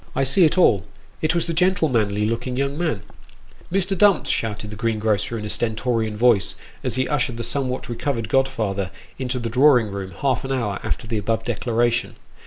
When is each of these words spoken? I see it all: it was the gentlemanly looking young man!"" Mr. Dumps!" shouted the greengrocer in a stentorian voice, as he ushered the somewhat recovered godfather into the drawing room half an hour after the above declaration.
I 0.15 0.23
see 0.23 0.45
it 0.45 0.57
all: 0.57 0.83
it 1.21 1.35
was 1.35 1.45
the 1.45 1.53
gentlemanly 1.53 2.25
looking 2.25 2.57
young 2.57 2.75
man!"" 2.75 3.03
Mr. 3.71 3.95
Dumps!" 3.95 4.29
shouted 4.31 4.71
the 4.71 4.75
greengrocer 4.75 5.37
in 5.37 5.45
a 5.45 5.47
stentorian 5.49 6.17
voice, 6.17 6.55
as 6.83 6.95
he 6.95 7.07
ushered 7.07 7.37
the 7.37 7.43
somewhat 7.43 7.87
recovered 7.87 8.27
godfather 8.27 8.89
into 9.19 9.37
the 9.37 9.47
drawing 9.47 9.91
room 9.91 10.15
half 10.21 10.43
an 10.43 10.51
hour 10.51 10.79
after 10.81 11.05
the 11.05 11.19
above 11.19 11.43
declaration. 11.45 12.15